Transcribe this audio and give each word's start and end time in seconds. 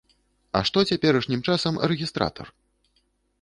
А 0.59 0.61
што 0.69 0.83
цяперашнім 0.91 1.43
часам 1.49 1.77
рэгістратар? 1.93 2.47